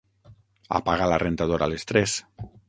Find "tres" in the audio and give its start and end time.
1.93-2.17